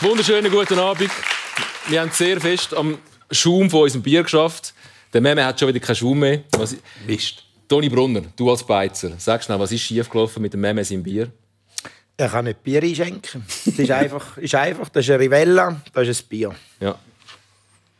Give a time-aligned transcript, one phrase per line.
[0.00, 1.10] Wunderschönen guten Abend.
[1.86, 2.98] Wir haben sehr fest am
[3.30, 4.74] Schaum von unserem Bier geschafft.
[5.12, 6.42] Der Meme hat schon wieder keinen Schaum mehr.
[6.52, 6.76] Was...
[7.06, 7.44] Mist.
[7.68, 11.32] Toni Brunner, du als Beizer, sag schnell, was ist schiefgelaufen mit dem Meme im Bier?
[12.18, 13.44] Er kann nicht Bier einschenken.
[13.64, 16.54] Das ist einfach, ist einfach das ist eine Rivella, das ist ein Bier.
[16.80, 16.98] Ja.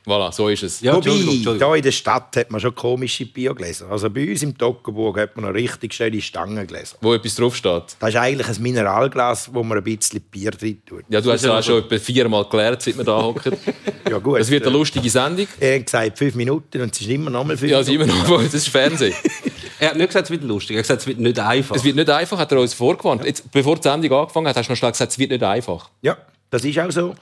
[0.05, 0.81] Voilà, so ist es.
[0.81, 3.89] Ja, Wobei, hier in der Stadt hat man schon komische Biergläser.
[3.89, 6.97] Also bei uns im Toggenburg hat man noch richtig schöne Stangengläser.
[7.01, 7.97] Wo etwas draufsteht?
[8.01, 11.05] Das ist eigentlich ein Mineralglas, wo man ein bisschen Bier drin tut.
[11.09, 13.57] Ja, du hast es ja schon etwa viermal geklärt, seit wir da hocken.
[14.11, 14.41] ja, gut.
[14.41, 15.47] Es wird eine lustige Sendung.
[15.61, 17.95] Er hat gesagt, fünf Minuten und es ist immer noch mal fünf Ja, es ist
[17.95, 19.15] immer noch, das ist Fernsehen.
[19.79, 21.77] er hat nicht gesagt, es wird lustig, er hat gesagt, es wird nicht einfach.
[21.77, 23.25] Es wird nicht einfach, hat er uns vorgewarnt.
[23.25, 25.91] Jetzt, bevor die Sendung angefangen hat, hast du noch schnell gesagt, es wird nicht einfach.
[26.01, 26.17] Ja,
[26.51, 27.15] das ist auch so.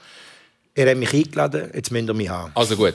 [0.73, 2.51] Er hat mich eingeladen, jetzt müsst ihr mich haben.
[2.55, 2.93] Also gut.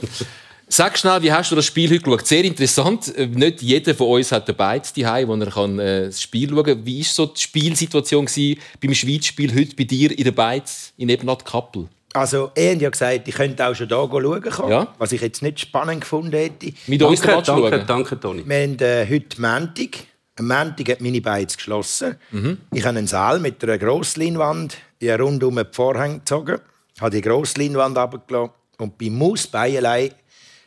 [0.69, 2.27] Sag schnell, wie hast du das Spiel heute geschaut?
[2.27, 3.15] Sehr interessant.
[3.15, 6.49] Äh, nicht jeder von uns hat den Beiz daheim, wo er kann, äh, das Spiel
[6.49, 6.85] schauen kann.
[6.85, 11.07] Wie war so die Spielsituation gewesen, beim Schweizspiel heute bei dir in der Beiz in
[11.07, 11.87] Ebenat Kappel?
[12.13, 14.93] Also, er hat ja gesagt, ich könnte auch schon hier schauen kommen, ja?
[14.97, 16.73] was ich jetzt nicht spannend gefunden hätte.
[16.87, 18.43] Mit uns danke, danke, danke, danke, Toni.
[18.45, 20.07] Wir haben äh, heute Montag.
[20.39, 22.17] Am Montag hat meine Beiz geschlossen.
[22.31, 22.57] Mhm.
[22.73, 24.77] Ich habe einen Saal mit einer Grossleinwand.
[25.01, 26.59] Rundum die Vorhänge gezogen,
[26.99, 30.11] habe die Grossleinwand runtergelassen und bei Maus Beilei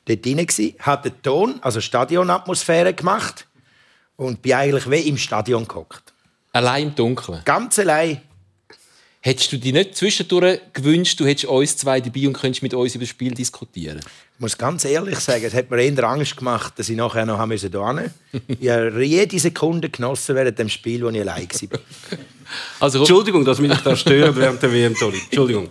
[0.05, 0.47] dort drin,
[0.81, 3.47] hat den Ton, also Stadionatmosphäre gemacht
[4.17, 6.13] und bin eigentlich wie im Stadion gehockt.
[6.53, 7.43] Allein im Dunkeln?
[7.45, 8.23] Ganz allein.
[9.23, 12.95] Hättest du dir nicht zwischendurch gewünscht, du hättest uns zwei dabei und könntest mit uns
[12.95, 14.01] über das Spiel diskutieren?
[14.35, 17.37] Ich muss ganz ehrlich sagen, es hat mir eher Angst gemacht, dass ich nachher noch
[17.37, 17.69] haben musste.
[18.49, 21.81] ich habe jede Sekunde genossen während dem Spiel, wo ich allein war.
[22.81, 25.19] Also, Entschuldigung, dass mich da stören während der WM, Toni.
[25.19, 25.69] Entschuldigung.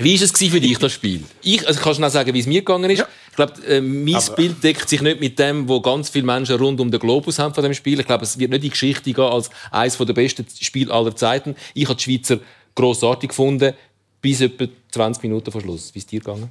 [0.00, 1.24] Wie war es für dich, das Spiel?
[1.42, 3.00] Ich also kannst du noch sagen, wie es mir gegangen ist.
[3.00, 3.08] Ja.
[3.30, 6.56] Ich glaube, äh, mein Aber Bild deckt sich nicht mit dem, wo ganz viele Menschen
[6.56, 8.00] rund um den Globus haben von dem Spiel.
[8.00, 11.54] Ich glaube, es wird nicht die Geschichte gehen als eines der besten Spiele aller Zeiten.
[11.74, 12.40] Ich habe die Schweizer
[12.74, 13.74] grossartig gefunden,
[14.22, 15.94] bis etwa 20 Minuten vor Schluss.
[15.94, 16.50] Wie ist es dir gegangen?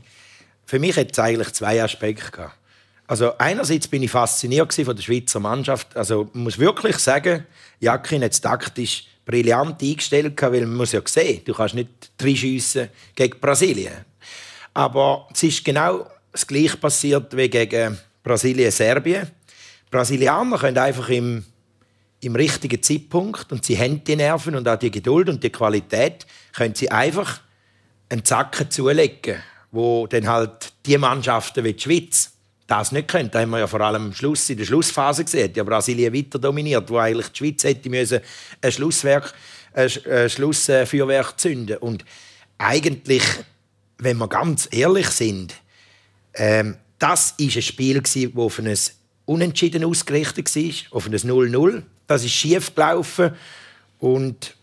[0.66, 2.56] Für mich hat es eigentlich zwei Aspekte gehabt.
[3.08, 5.98] Also einerseits bin ich fasziniert von der Schweizer Mannschaft.
[5.98, 7.46] Also man muss wirklich sagen,
[7.80, 13.40] Jakin hat taktisch brillant eingestellt, weil man muss ja sehen, du kannst nicht reinschiessen gegen
[13.40, 13.94] Brasilien.
[14.74, 19.30] Aber es ist genau das Gleiche passiert wie gegen Brasilien-Serbien.
[19.92, 21.46] Brasilianer können einfach im,
[22.22, 26.26] im richtigen Zeitpunkt und sie haben die Nerven und auch die Geduld und die Qualität,
[26.54, 27.42] können sie einfach
[28.10, 32.32] einen Zacken zulegen, wo dann halt die Mannschaften wie die Schweiz
[32.70, 33.32] das nicht können.
[33.32, 35.52] Da haben wir ja vor allem Schluss, in der Schlussphase gesehen.
[35.56, 38.20] Ja, Brasilien weiter dominiert, wo eigentlich die Schweiz hätte müssen
[38.62, 39.34] ein Schlusswerk,
[39.74, 39.90] ein
[40.30, 41.78] Schlussfeuerwerk zünden.
[41.78, 42.06] Und
[42.58, 43.24] eigentlich,
[43.98, 45.56] wenn wir ganz ehrlich sind,
[46.36, 48.78] ähm, das ist ein Spiel das auf ein
[49.26, 51.84] Unentschieden ausgerichtet war, auf ein 0-0.
[52.08, 53.32] Das ist schief gelaufen
[54.00, 54.56] und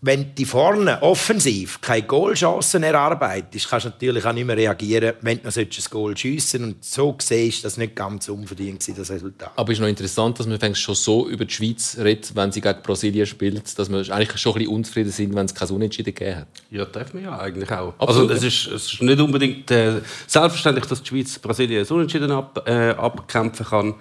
[0.00, 5.38] wenn die vorne offensiv keine Goalchancen erarbeitest, kannst du natürlich auch nicht mehr reagieren, wenn
[5.38, 9.50] du noch ein Goal schiessen Und so gesehen ist das nicht ganz unverdient das Resultat.
[9.56, 12.60] Aber es ist noch interessant, dass man schon so über die Schweiz redet, wenn sie
[12.60, 16.14] gegen Brasilien spielt, dass wir eigentlich schon ein bisschen unzufrieden sind, wenn es kein Unentschieden
[16.14, 16.48] gegeben hat.
[16.70, 17.94] Ja, darf man ja eigentlich auch.
[17.98, 18.30] Absolut.
[18.30, 22.30] Also es ist, es ist nicht unbedingt äh, selbstverständlich, dass die Schweiz Brasilien ein Unentschieden
[22.30, 23.94] ab, äh, abkämpfen kann.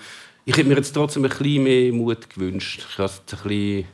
[0.46, 2.86] Ich hätte mir jetzt trotzdem ein bisschen mehr Mut gewünscht.
[2.88, 3.86] Ich habe ein bisschen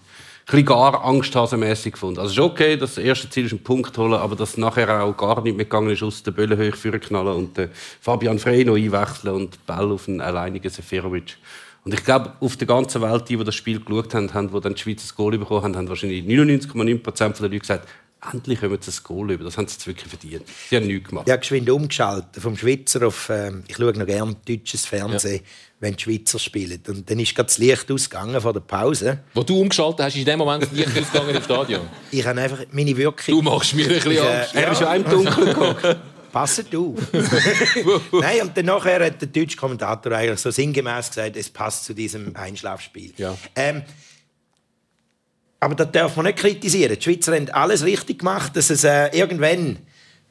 [0.45, 2.19] bisschen gar angsthasenmässig gefunden.
[2.19, 5.41] Also ist okay, das erste Ziel ist ein Punkt holen, aber dass nachher auch gar
[5.41, 7.69] nicht mehr gegangen ist, aus der Böllenhöhe knallen und äh,
[8.01, 11.37] Fabian Frey noch einwechseln und Ball auf einen alleinigen Seferovic.
[11.85, 14.59] Und ich glaube, auf der ganzen Welt, die, die das Spiel geschaut haben, haben, die
[14.61, 17.89] dann die Schweiz das Goal bekommen haben, haben wahrscheinlich 99,9% der Leute gesagt,
[18.31, 19.43] endlich kommen sie das Goal über.
[19.43, 20.43] Das haben sie jetzt wirklich verdient.
[20.69, 21.27] Sie haben nichts gemacht.
[21.27, 22.41] Ich habe geschwind umgeschaltet.
[22.41, 23.29] Vom Schweizer auf...
[23.29, 25.37] Äh, ich schaue noch gerne deutsches Fernsehen.
[25.37, 25.41] Ja
[25.83, 26.81] wenn die Schweizer spielen.
[26.87, 29.19] Und dann ist das Licht ausgegangen vor der Pause.
[29.33, 31.81] Wo du umgeschaltet hast, ist in dem Moment das Licht ausgegangen im Stadion?
[32.09, 33.35] Ich habe einfach meine Wirkung...
[33.35, 34.55] Du machst mir ein bisschen Angst.
[34.55, 35.97] Äh, er ist ja im Dunkeln geguckt.
[36.31, 36.95] Passet auf.
[38.11, 41.93] Nein, und dann nachher hat der deutsche Kommentator eigentlich so sinngemäß gesagt, es passt zu
[41.93, 43.13] diesem Einschlafspiel.
[43.17, 43.37] Ja.
[43.55, 43.83] Ähm,
[45.63, 46.97] aber das darf man nicht kritisieren.
[46.97, 49.77] Die Schweizer haben alles richtig gemacht, dass es äh, irgendwann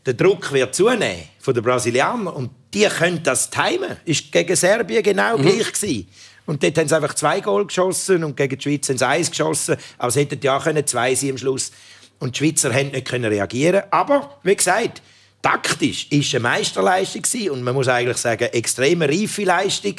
[0.05, 3.96] der Druck wird zunehmen von den Brasilianern und die können das timen.
[4.05, 5.43] Ist gegen Serbien genau mhm.
[5.43, 6.08] gleich gewesen.
[6.44, 9.31] Und dort haben sie einfach zwei Goal geschossen und gegen die Schweiz haben sie eins
[9.31, 9.76] geschossen.
[9.96, 11.73] Aber es hätten ja können zwei sein am Schluss.
[12.19, 13.85] Und die Schweizer haben nicht können reagieren.
[13.90, 15.00] Aber wie gesagt,
[15.40, 17.50] taktisch ist eine Meisterleistung gewesen.
[17.52, 19.94] und man muss eigentlich sagen extrem reife Leistung.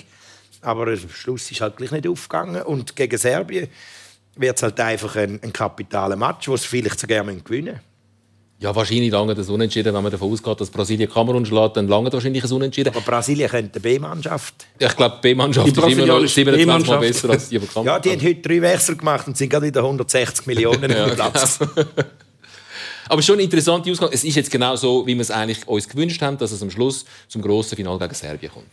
[0.62, 3.70] Aber am Schluss ist halt gleich nicht aufgegangen und gegen Serbien
[4.36, 7.80] wird es halt einfach ein, ein kapitaler Match, wo sie vielleicht sogar gewinnen
[8.60, 12.12] Ja, wahrscheinlich lange das Unentschieden, wenn man davon ausgeht, dass Brasilien Kamerun schlägt, dann lange
[12.12, 12.90] wahrscheinlich ein Unentschieden.
[12.90, 14.68] Aber Brasilien könnte B-Mannschaft.
[14.80, 17.88] Ich glaube, die B-Mannschaft ist immer noch 27 Mal besser als die von Kamerun.
[17.88, 21.16] Ja, die haben heute drei Wechsel gemacht und sind gerade wieder 160 Millionen ja, im
[21.16, 21.60] Platz.
[23.10, 24.10] Aber schon eine interessante Ausgang.
[24.12, 26.72] Es ist jetzt genau so, wie wir es eigentlich uns gewünscht haben, dass es am
[26.72, 28.66] Schluss zum grossen Finale gegen Serbien kommt.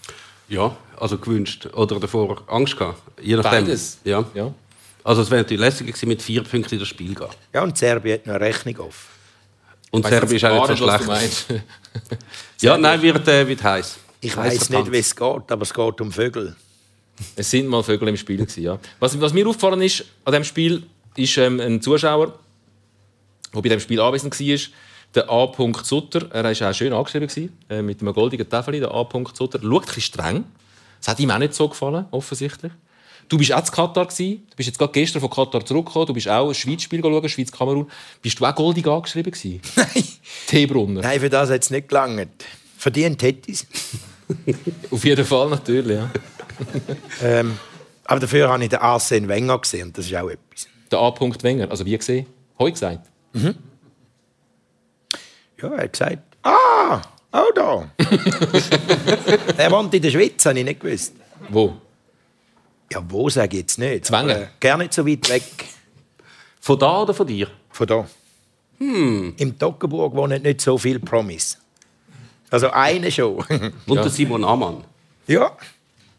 [0.49, 1.69] Ja, also gewünscht.
[1.75, 3.01] Oder davor Angst gehabt.
[3.21, 3.65] Je nachdem.
[3.65, 3.99] Beides.
[4.05, 4.25] Ja.
[4.35, 4.53] Ja.
[5.05, 7.29] Also es wäre natürlich lässig gewesen, mit vier Punkten in das Spiel gehen.
[7.53, 9.09] Ja, und Serbien hat noch eine Rechnung auf.
[9.91, 11.47] Und Serbien ist auch nicht so schlecht.
[12.61, 13.99] Ja, nein, wird, äh, wird heiß.
[14.21, 16.55] Ich weiß nicht, wie es geht, aber es geht um Vögel.
[17.35, 18.37] Es sind mal Vögel im Spiel.
[18.37, 18.79] Gewesen, ja.
[18.99, 20.83] was, was mir aufgefallen ist an diesem Spiel,
[21.17, 22.39] ist ähm, ein Zuschauer,
[23.55, 24.59] der bei diesem Spiel anwesend war,
[25.15, 25.83] der A.
[25.83, 26.29] Sutter.
[26.33, 29.09] Er war auch schön angeschrieben, gewesen, äh, mit einem goldigen Tafel, der A.
[29.33, 29.59] Sutter.
[29.61, 30.45] Schaut ein bisschen streng.
[30.99, 32.73] Das hat ihm auch nicht so gefallen, offensichtlich.
[33.31, 34.45] Du bist auch in Katar gewesen.
[34.51, 36.07] Du bist jetzt gerade gestern von Katar zurückgekommen.
[36.07, 37.89] Du bist auch ein Schweiz-Spiel schauen, Schweiz-Kamerun.
[38.21, 39.61] Bist du auch goldig angeschrieben gewesen?
[39.77, 40.05] Nein.
[40.49, 41.01] Teebrunner.
[41.01, 42.29] Nein, für das hat es nicht gelangt.
[42.77, 43.67] Verdient hätte ich es.
[44.91, 46.11] Auf jeden Fall natürlich, ja.
[47.23, 47.57] Ähm,
[48.05, 50.69] aber dafür habe ich den Arsene Wenger gesehen und das ist auch etwas.
[50.91, 51.15] Der A.
[51.43, 51.71] Wenger.
[51.71, 52.27] Also wie gesehen?
[52.59, 53.09] Heute gesagt.
[53.33, 53.55] Ja,
[55.69, 57.01] er hat gesagt, ah,
[57.31, 57.91] auch da.
[59.57, 61.15] er wohnt in der Schweiz, habe ich nicht gewusst.
[61.49, 61.81] Wo?
[62.93, 64.13] Ja, wo sage ich jetzt nicht.
[64.13, 65.43] Aber, äh, Gar nicht so weit weg
[66.61, 67.49] Von da oder von dir?
[67.71, 68.07] von da.
[68.79, 69.35] Hm.
[69.37, 71.59] Im Toggenburg wohnen nicht so viele Promis.
[72.51, 73.37] Also eine schon.
[73.37, 74.03] Und Ja.
[74.03, 74.83] der Simon Ammann.
[75.27, 75.57] ja,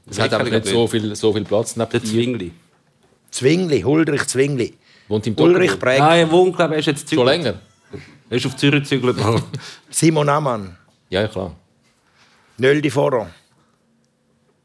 [0.09, 2.03] Es hat aber nicht so viel, so viel Platz neben Der.
[2.03, 2.51] Zwingli.
[3.31, 4.75] Zwingli, Huldrich Zwingli.
[5.07, 5.77] Wohnt im Ulrich.
[5.79, 7.27] Präg, Nein, er wohnt, glaube ich, ist jetzt Schon zügelt.
[7.43, 7.59] länger?
[8.29, 9.17] Er ist auf Zürich gezügelt.
[9.89, 10.77] Simon Ammann,
[11.09, 11.53] Ja, klar.
[12.57, 13.29] Nöldi Forer.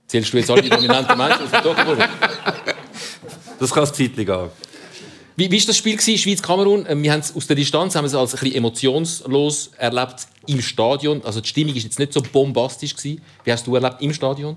[0.06, 2.08] Zählst du jetzt alle die dominanten Menschen aus dem Toggenburg?
[3.58, 4.50] das kann es zeitlich gehen.
[5.38, 6.87] Wie war das Spiel gewesen, Schweiz-Kamerun?
[6.88, 10.26] Ähm, Wir haben es aus der Distanz haben wir es als ein bisschen emotionslos erlebt
[10.47, 11.23] im Stadion.
[11.25, 13.20] Also die Stimmung war jetzt nicht so bombastisch gewesen.
[13.44, 14.56] Wie hast du erlebt im Stadion?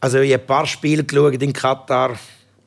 [0.00, 2.18] Also ich habe ein paar Spiele geschaut in Katar,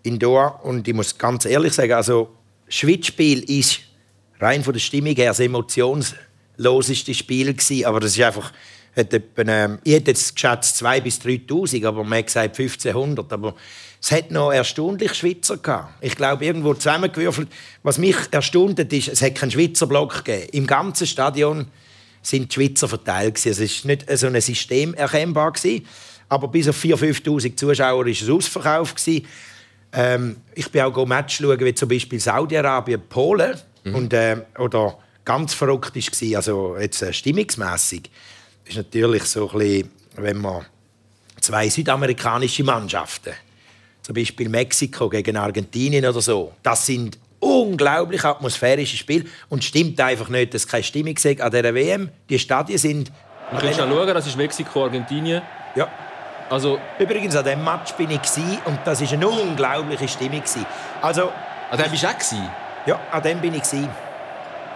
[0.02, 2.30] in Doha und ich muss ganz ehrlich sagen, also
[2.66, 3.82] das Schweiz-Spiel ist
[4.40, 8.52] rein von der Stimmung her das emotionsloseste Spiel gewesen, aber das ist einfach
[9.00, 13.34] hat etwa, ähm, ich hätte jetzt geschätzt 2.000 bis 3'000, aber man hat gesagt 1500,
[13.34, 13.56] aber
[14.02, 15.94] es hat noch erstaunlich Schweizer gehabt.
[16.02, 17.50] Ich glaube, irgendwo zusammengewürfelt.
[17.84, 20.50] Was mich erstaunt ist, es hat keinen Schweizer Block gegeben.
[20.54, 21.68] Im ganzen Stadion
[22.22, 23.46] sind die Schweizer verteilt.
[23.46, 25.86] Es ist nicht so ein System erkennbar gewesen,
[26.30, 29.26] aber bis auf 4'000, 5'000 Zuschauer ist es ausverkauft gewesen.
[29.92, 35.54] Ähm, ich bin auch Match schauen, wie zum Beispiel Saudi-Arabien, Polen und äh, oder ganz
[35.54, 38.10] verrückt ist gewesen, also jetzt äh, stimmungsmässig
[38.70, 40.66] ist natürlich so ein bisschen, wenn man
[41.42, 43.34] zwei südamerikanische Mannschaften,
[44.02, 50.30] zum Beispiel Mexiko gegen Argentinien oder so, das sind unglaublich atmosphärische Spiele und stimmt einfach
[50.30, 52.10] nicht, dass keine Stimmung sei an dieser WM.
[52.30, 53.12] Die Stadien sind
[53.52, 55.42] Du kannst auch schauen, das ist Mexiko, Argentinien.
[55.76, 55.88] ja,
[56.52, 58.20] Also, Übrigens, an diesem Match bin ich
[58.66, 60.44] und das war eine unglaubliche Stimmung.
[61.02, 61.32] Also,
[61.72, 62.14] ah, da bist du auch
[62.86, 63.64] ja, an dem bin ich.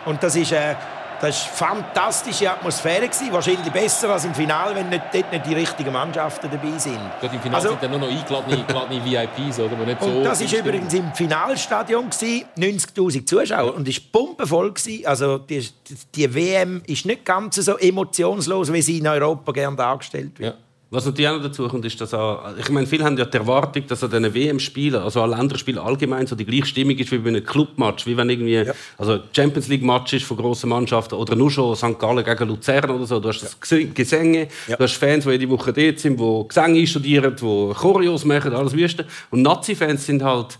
[0.05, 0.75] Und das ist, äh,
[1.23, 3.09] das ist fantastische Atmosphäre.
[3.31, 6.99] Wahrscheinlich besser als im Finale, wenn nicht, dort nicht die richtigen Mannschaften dabei sind.
[7.21, 9.77] Dort im Finale Also- sind dann nur noch eingeladene, eingeladene VIPs, oder?
[9.77, 15.05] Nicht so Und das ist übrigens im Finalstadion gsi, 90.000 Zuschauer und ist pumpenvoll gsi.
[15.05, 15.65] Also die,
[16.13, 20.55] die WM ist nicht ganz so emotionslos, wie sie in Europa gerne dargestellt wird.
[20.55, 20.62] Ja.
[20.93, 23.35] Was natürlich auch noch dazu kommt, ist, dass auch, ich meine, viele haben ja die
[23.37, 27.17] Erwartung, dass an diesen WM-Spielen, also an Länderspielen allgemein, so die gleiche Stimmung ist wie
[27.17, 28.73] bei einem Clubmatch, wie wenn irgendwie, Ja.
[28.99, 31.97] also Champions League Match ist von grossen Mannschaften oder nur schon St.
[31.97, 33.19] Gallen gegen Luzern oder so.
[33.19, 34.75] Du hast das Ges- Gesänge, Ja.
[34.77, 38.73] du hast Fans, die jede Woche dort sind, die Gesänge studieren, die Choreos machen, alles
[38.73, 39.05] Wüste.
[39.31, 40.59] Und Nazi-Fans sind halt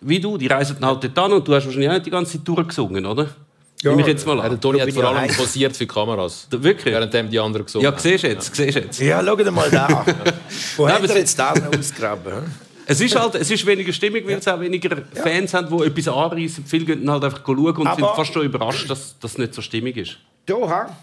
[0.00, 2.32] wie du, die reisen halt dort an und du hast wahrscheinlich auch nicht die ganze
[2.38, 3.28] Zeit durchgesungen, oder?
[3.82, 4.50] Ja, Nehme ich jetzt mal Ja, an.
[4.50, 6.46] der Toni Da hat vor allem posiert für die Kameras.
[6.50, 6.94] Wirklich?
[6.94, 7.98] Während die anderen gesungen Ja, haben.
[8.00, 9.00] siehst du jetzt, siehst du jetzt.
[9.00, 10.04] Ja, schau dir mal da.
[10.76, 12.32] Wo Nein, hat er es- jetzt ausgegraben?
[12.36, 12.42] hm?
[12.88, 16.08] Es ist halt, es ist weniger Stimmung, weil es auch weniger Fans haben, die etwas
[16.08, 16.64] anreißen.
[16.64, 19.60] Viele gehen halt einfach schauen und Aber- sind fast schon überrascht, dass das nicht so
[19.60, 20.18] stimmig ist.
[20.46, 20.96] Doha,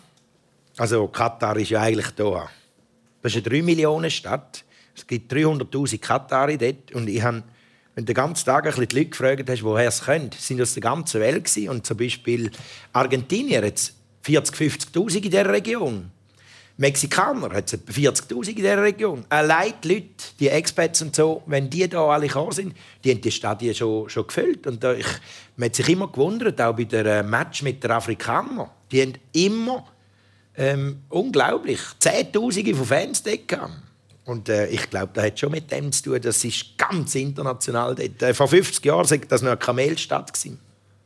[0.78, 2.50] also Katar ist ja eigentlich Doha.
[3.22, 4.64] Das ist eine 3 Millionen Stadt.
[4.96, 6.94] Es gibt 300'000 Katari dort.
[6.94, 7.44] Und ich habe,
[7.96, 10.62] wenn du den ganzen Tag ein bisschen die Leute gefragt hast, woher sie kommen, sind
[10.62, 11.70] aus der ganzen Welt gewesen.
[11.70, 12.50] Und zum Beispiel
[12.92, 13.94] Argentinier hat
[14.26, 16.12] 40'000, 50'000 in dieser Region.
[16.76, 19.26] Mexikaner hat es etwa 40'000 in dieser Region.
[19.30, 20.08] Allein die Leute,
[20.40, 24.10] die Expats und so, wenn die da alle gekommen sind, die haben die Stadien schon,
[24.10, 24.66] schon gefüllt.
[24.66, 25.06] Und ich,
[25.56, 28.72] man hat sich immer gewundert, auch bei der äh, Match mit den Afrikanern.
[28.92, 29.86] Die haben immer
[30.58, 33.74] ähm, unglaublich Zehntausende von Fans dort gehabt.
[34.26, 37.94] Und äh, ich glaube, das hat schon mit dem zu tun, das ist ganz international
[37.96, 38.22] dort.
[38.22, 40.32] Äh, vor 50 Jahren war das noch eine Kamelstadt.
[40.34, 40.60] gewesen.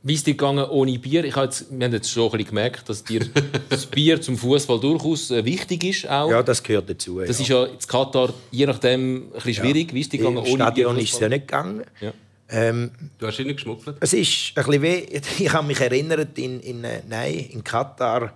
[0.03, 1.25] Wie ist dir gegangen ohne Bier?
[1.25, 3.25] Ich habe jetzt, wir haben jetzt schon ein bisschen gemerkt, dass dir
[3.69, 6.07] das Bier zum Fußball durchaus äh, wichtig ist.
[6.07, 6.29] Auch.
[6.29, 7.19] Ja, das gehört dazu.
[7.19, 7.43] Das ja.
[7.43, 9.93] ist ja in Katar je nachdem ein bisschen schwierig.
[9.93, 11.03] Wie ist dir gegangen Im ohne Stadion Bier?
[11.03, 11.83] ist es ja nicht gegangen.
[11.99, 12.13] Ja.
[12.49, 13.97] Ähm, Du hast ihn nicht geschmuggelt?
[13.99, 15.05] es ist ein bisschen weh.
[15.39, 18.31] Ich habe mich erinnert in, in, äh, nein, in Katar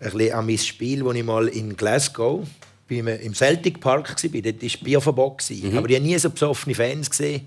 [0.00, 2.46] ein bisschen an mein Spiel, das ich mal in Glasgow
[2.90, 4.40] beim, im Celtic Park war.
[4.42, 5.42] Dort war Bierverbot.
[5.48, 5.78] Mhm.
[5.78, 7.46] Aber ich habe nie so besoffene Fans gesehen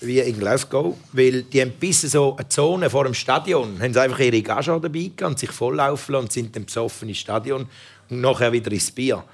[0.00, 0.94] wie in Glasgow.
[1.12, 4.80] Weil die haben bis so eine Zone vor dem Stadion haben sie einfach ihre Gagen
[4.80, 7.66] dabei und sich volllaufen und sind dann besoffen ins Stadion
[8.08, 9.24] und nachher wieder ins Bier.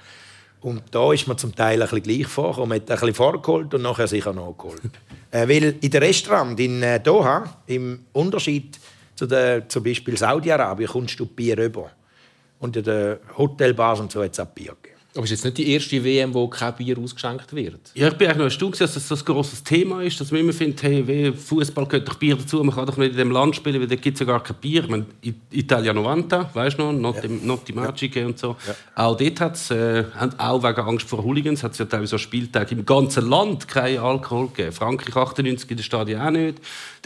[0.61, 2.69] Und da ist man zum Teil ein bisschen gleich vorgekommen.
[2.69, 4.81] Man hat ein bisschen vorgeholt und nachher sicher nachgeholt.
[5.31, 8.79] äh, weil in den Restaurant in äh, Doha, im Unterschied
[9.13, 11.91] zu der, zum Beispiel Saudi-Arabien, kommst du Bier rüber.
[12.59, 14.92] Und in den Hotelbars und so hat es auch Bier gegeben.
[15.15, 17.91] Aber es ist jetzt nicht die erste WM, wo kein Bier ausgeschenkt wird.
[17.93, 20.41] Ja, ich bin eigentlich noch erstaunt, dass das so ein grosses Thema ist, dass man
[20.41, 23.55] immer findet, hey, Fußball gehört doch Bier dazu, man kann doch nicht in dem Land
[23.55, 24.83] spielen, weil da gibt es ja gar kein Bier.
[24.83, 25.05] Ich meine,
[25.51, 27.29] Italia 90, weißt du noch, Not, ja.
[27.29, 28.55] Not die Magic und so.
[28.95, 30.05] Auch dort hat es, äh,
[30.39, 33.99] auch wegen Angst vor Hooligans, hat es ja teilweise auch Spieltage im ganzen Land keinen
[33.99, 34.71] Alkohol gegeben.
[34.71, 36.57] Frankreich 98 in den Stadien auch nicht.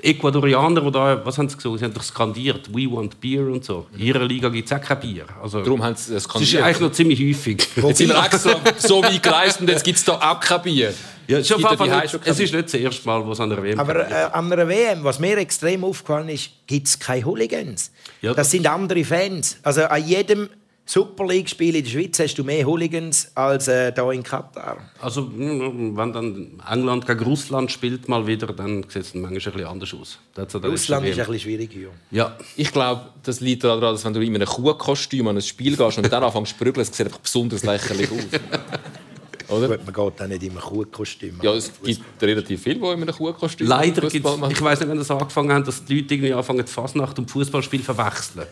[0.03, 1.79] Die Ecuadorianer, die da, was haben sie gesagt?
[1.79, 3.87] Sie haben doch skandiert, we want beer und so.
[3.93, 5.25] In ihrer Liga gibt es auch kein Bier.
[5.41, 6.63] Also, Darum haben sie es das ist skandiert.
[6.63, 7.67] eigentlich noch ziemlich häufig.
[7.75, 10.93] Jetzt sind wir extra so weit gereist und jetzt gibt es da auch kein Bier.
[11.27, 13.79] Ja, Es die nicht, es ist nicht das erste Mal, wo es an der WM
[13.79, 17.91] Aber äh, an einer WM, was mir extrem aufgefallen ist, gibt es keine Hooligans.
[18.21, 18.33] Ja.
[18.33, 19.57] Das sind andere Fans.
[19.61, 20.47] Also an jedem
[20.89, 24.77] Super League-Spiel in der Schweiz hast du mehr Hooligans als äh, hier in Katar.
[25.01, 29.35] Also, mm, wenn dann England gegen Russland spielt, mal wieder, dann sieht es manchmal ein
[29.35, 30.19] bisschen anders aus.
[30.37, 31.89] Russland ist ein bisschen schwierig hier.
[32.09, 35.75] Ja, Ich glaube, das liegt daran, dass wenn du in einem Kuhkostüm an ein Spiel
[35.75, 38.39] gehst und dann anfängst zu prügeln, es sieht einfach besonders lächerlich aus.
[39.49, 39.67] Oder?
[39.67, 41.39] Gut, man geht auch nicht immer Kuhkostüm.
[41.41, 44.51] Ja, es gibt relativ viele, die in einem Kuhkostüm leider gibt machen.
[44.51, 47.29] ich weiß nicht, wenn das angefangen hat, dass die Leute irgendwie anfangen, die Fasnacht und
[47.29, 48.45] Fußballspiel verwechseln.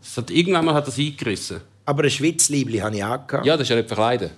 [0.00, 1.60] Das hat, irgendwann mal hat das eingerissen.
[1.84, 3.46] Aber ein Schwitzliebli habe ich auch gehabt.
[3.46, 4.30] Ja, das ist ja nicht verkleiden.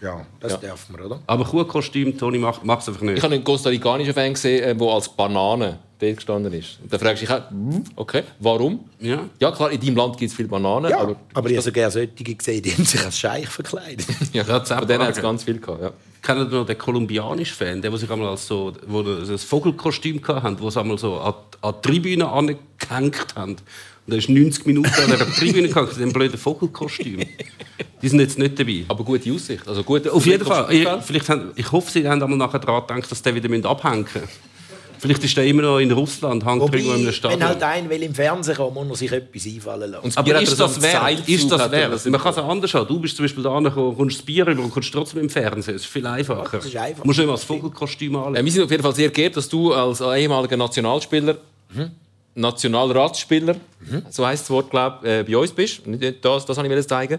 [0.00, 0.58] Ja, das Ja.
[0.58, 1.20] darf man, oder?
[1.26, 3.18] Aber Kuhkostüm, Toni, macht es einfach nicht.
[3.18, 6.80] Ich habe einen kostarikanischen Fan gesehen, der als Banane dort gestanden ist.
[6.82, 8.80] Und da fragst du dich, hm, okay, warum?
[8.98, 9.28] Ja.
[9.38, 11.90] Ja, klar, in deinem Land gibt es viele Bananen, Ja, aber, aber, ich habe sogar
[11.92, 14.06] solche gesehen, die haben sich als Scheich verkleidet.
[14.32, 15.80] ja, von denen hat es ganz viel gehabt.
[15.82, 15.92] Ja.
[16.20, 20.20] Kennt ihr noch den kolumbianischen Fan, der, der sich einmal als so, wo ein Vogelkostüm
[20.26, 23.56] hatten, wo sie einmal so an, an die Tribüne angehängt haben?
[24.06, 27.20] Und er ist 90 Minuten an der Tribüne gegangen, in dem blöden Vogelkostüm.
[28.02, 28.84] Die sind jetzt nicht dabei.
[28.88, 29.66] Aber gute Aussicht.
[29.66, 30.72] Also gut, Auf jeden Fall.
[30.72, 34.06] Ich, vielleicht haben, ich hoffe, sie haben einmal nachher daran gedacht, dass die wieder abhängen
[34.12, 34.28] müssen.
[35.02, 37.44] Vielleicht ist der immer noch in Russland, hängt Wobei, irgendwo in einem wenn Stadion.
[37.44, 40.04] halt ein will im Fernsehen kommen, muss er sich etwas einfallen lassen.
[40.04, 41.28] Und das Aber ist das wert?
[41.28, 42.06] Ist das er wert?
[42.06, 42.86] Man kann es auch anders haben.
[42.86, 45.74] Du bist zum Beispiel da angekommen, kommst das Bier rüber und kommst trotzdem im Fernsehen.
[45.74, 46.58] Das ist viel einfacher.
[46.58, 47.02] Das ist einfach.
[47.02, 48.44] Du musst nicht mal das Vogelkostüm anlegen.
[48.44, 51.36] wir sind auf jeden Fall sehr geehrt, dass du als ehemaliger Nationalspieler,
[52.34, 53.56] Nationalratsspieler,
[54.10, 55.86] so heißt das Wort, glaube äh, bei uns bist.
[55.86, 57.18] Nicht Das, das wollte ich zeigen.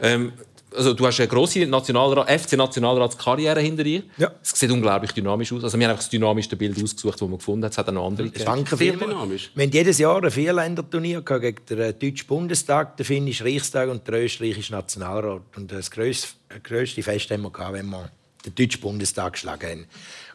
[0.00, 0.32] Ähm,
[0.76, 4.02] also, du hast eine grosse Nationalrat, FC-Nationalratskarriere hinter dir.
[4.16, 4.32] Ja.
[4.42, 5.64] Es sieht unglaublich dynamisch aus.
[5.64, 7.70] Also, wir haben einfach das dynamischste Bild ausgesucht, das wir gefunden haben.
[7.70, 8.44] Es hat auch noch andere gegeben.
[8.44, 9.50] Danke Sehr dynamisch.
[9.54, 14.06] Wir haben jedes Jahr ein Vierländerturnier gehabt gegen den Deutschen Bundestag, den Finnischen Reichstag und
[14.06, 15.42] den Österreichischen Nationalrat.
[15.56, 16.28] Und das grösste,
[16.62, 18.10] grösste Fest haben wir gehabt, wenn wir
[18.44, 19.86] den Deutschen Bundestag geschlagen haben.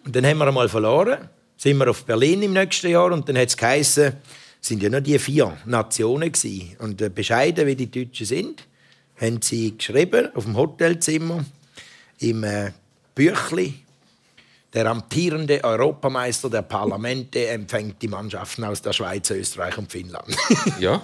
[0.06, 1.30] Und dann haben wir einmal verloren.
[1.62, 4.14] Sind wir auf Berlin im nächsten Jahr und dann hat es geheißen,
[4.62, 6.78] es sind ja nur die vier Nationen gewesen.
[6.80, 8.64] Und äh, bescheiden wie die Deutschen sind,
[9.20, 11.44] haben sie geschrieben auf dem Hotelzimmer
[12.20, 12.72] im äh,
[13.14, 13.74] Büchli
[14.74, 20.34] der amtierende Europameister der Parlamente empfängt die Mannschaften aus der Schweiz, Österreich und Finnland.
[20.80, 21.02] Ja.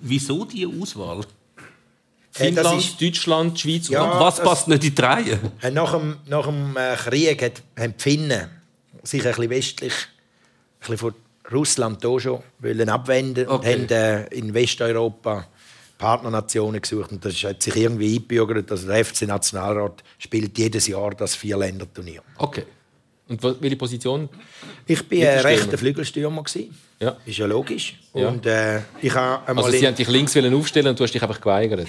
[0.00, 1.20] Wieso diese Auswahl?
[1.20, 1.24] Äh,
[2.44, 4.04] Finnland, ist- Deutschland, Schweiz Ja.
[4.04, 5.38] und Was das- passt nicht in die Reihe?
[5.60, 8.48] Äh, nach dem, nach dem äh, Krieg hat, haben die Finnen
[9.10, 11.14] sich ein bisschen westlich ein bisschen von
[11.52, 13.74] Russland hier schon wollen abwenden Okay.
[13.74, 15.46] und haben äh, in Westeuropa
[15.96, 17.10] Partnernationen gesucht.
[17.10, 18.70] Und das hat sich irgendwie eingebürgert.
[18.70, 22.22] Also der FC Nationalrat spielt jedes Jahr das Vierländerturnier.
[22.36, 22.64] Okay.
[23.28, 24.28] Und welche Position?
[24.86, 26.42] Ich war ein rechter Flügelstürmer.
[26.44, 26.74] gewesen.
[27.00, 27.16] Ja.
[27.26, 27.98] Ist ja logisch.
[28.14, 28.28] Ja.
[28.28, 31.40] Und äh, ich einmal Also, sie haben dich links aufstellen und du hast dich einfach
[31.40, 31.86] geweigert.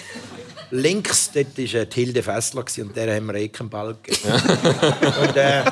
[0.71, 4.33] Links, dort war äh, Hilde Fessler und der haben wir eh keinen Ball gegeben.
[4.33, 5.63] und, äh,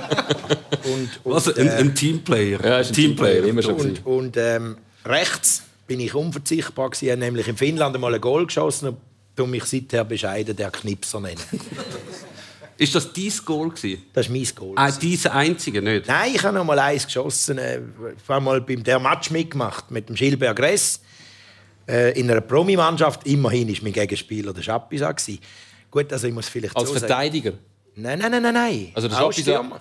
[0.85, 2.63] und, und, Also ein, äh, ein Teamplayer.
[2.63, 3.75] Ja, ist ein Teamplayer, immer schon.
[3.75, 8.21] und, und ähm, rechts bin ich unverzichtbar gewesen, Ich habe nämlich in Finnland einmal ein
[8.21, 8.97] Goal geschossen
[9.37, 11.41] und mich seither bescheiden der Knipser nennen.
[12.79, 13.69] Ist das dein Goal?
[13.69, 14.03] Gewesen?
[14.13, 14.73] Das ist mein Goal.
[14.75, 16.07] Ah, diese einzige nicht?
[16.07, 17.57] Nein, ich habe noch mal eins geschossen.
[17.57, 17.79] äh,
[18.21, 20.99] Ich habe mal beim der Match mitgemacht mit dem Gilbert Gress
[21.87, 23.25] äh, in einer Promi-Mannschaft.
[23.27, 24.63] Immerhin war mein Gegenspieler der
[25.13, 25.39] gewesen.
[25.89, 26.91] Gut, also ich muss vielleicht Als.
[26.91, 27.53] Verteidiger.
[27.95, 28.91] Nein, nein, nein, nein, nein.
[28.93, 29.79] Also der Auch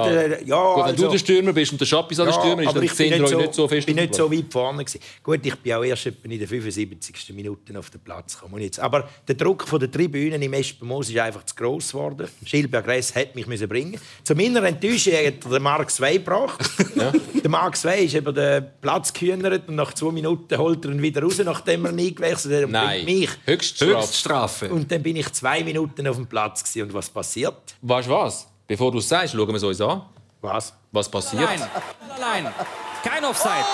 [0.00, 2.32] Ah, der, ja, Gut, wenn also, du der Stürmer bist und der Schappis an der
[2.32, 4.14] Stürmer ist, aber dann ich bin sehen euch so, nicht so fest bin auf nicht
[4.14, 5.00] so weit vorne gewesen.
[5.22, 7.32] Gut, ich bin auch erst in den 75.
[7.34, 8.60] Minuten auf den Platz gekommen.
[8.60, 8.80] Jetzt.
[8.80, 12.28] Aber der Druck von der Tribünen im Espenmoos ist einfach zu gross geworden.
[12.44, 16.60] Schilberg Ress hätte mich müssen bringen Zu meiner Enttäuschung hat er den Mark Zwei gebracht.
[16.94, 17.12] Ja.
[17.42, 21.02] Der Mark Zwei ist über den Platz gehühnert und nach zwei Minuten holt er ihn
[21.02, 23.30] wieder raus, nachdem er ihn eingewechselt hat und Nein, mich.
[23.44, 23.96] Höchststrafe.
[23.96, 24.68] Höchststrafe.
[24.70, 26.86] Und dann bin ich zwei Minuten auf dem Platz gewesen.
[26.86, 27.74] und was passiert?
[27.82, 28.46] Weißt du was?
[28.66, 30.02] Bevor du es sagst, schauen wir es uns an.
[30.40, 30.72] Was?
[30.92, 31.48] Was passiert?
[31.48, 31.68] Allein.
[32.16, 32.54] Allein.
[33.02, 33.64] Kein Offside.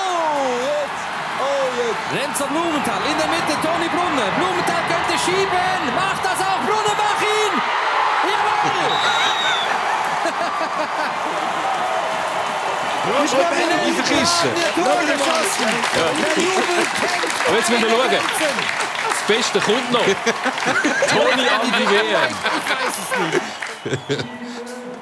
[2.12, 4.30] Renzo Blumenthal in der Mitte, Toni Brunner.
[4.36, 5.94] Blumenthal könnte schieben.
[5.94, 6.60] Macht das auch.
[6.66, 7.54] Brunner, mach ihn.
[8.30, 8.96] Jawohl.
[13.12, 14.50] Ich verkissen.
[17.46, 18.10] Aber jetzt müssen wir schauen.
[19.08, 20.04] Das Beste kommt noch.
[21.08, 22.34] Toni Anti-WM.